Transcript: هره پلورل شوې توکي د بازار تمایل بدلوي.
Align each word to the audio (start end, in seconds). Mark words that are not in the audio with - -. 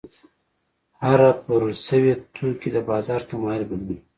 هره 1.03 1.29
پلورل 1.41 1.73
شوې 1.87 2.13
توکي 2.35 2.69
د 2.73 2.77
بازار 2.89 3.21
تمایل 3.29 3.63
بدلوي. 3.69 3.97